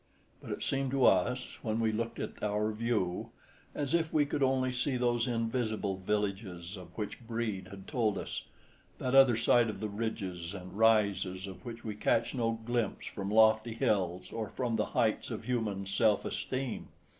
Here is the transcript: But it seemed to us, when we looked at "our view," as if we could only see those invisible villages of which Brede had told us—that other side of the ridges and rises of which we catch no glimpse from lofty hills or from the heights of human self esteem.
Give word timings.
But 0.41 0.49
it 0.49 0.63
seemed 0.63 0.89
to 0.89 1.05
us, 1.05 1.59
when 1.61 1.79
we 1.79 1.91
looked 1.91 2.17
at 2.19 2.41
"our 2.41 2.71
view," 2.71 3.29
as 3.75 3.93
if 3.93 4.11
we 4.11 4.25
could 4.25 4.41
only 4.41 4.73
see 4.73 4.97
those 4.97 5.27
invisible 5.27 5.95
villages 5.95 6.75
of 6.75 6.97
which 6.97 7.21
Brede 7.27 7.67
had 7.67 7.85
told 7.87 8.17
us—that 8.17 9.13
other 9.13 9.37
side 9.37 9.69
of 9.69 9.79
the 9.79 9.89
ridges 9.89 10.55
and 10.55 10.75
rises 10.75 11.45
of 11.45 11.63
which 11.63 11.83
we 11.85 11.93
catch 11.93 12.33
no 12.33 12.59
glimpse 12.65 13.05
from 13.05 13.29
lofty 13.29 13.75
hills 13.75 14.31
or 14.31 14.49
from 14.49 14.75
the 14.75 14.85
heights 14.97 15.29
of 15.29 15.43
human 15.43 15.85
self 15.85 16.25
esteem. 16.25 16.87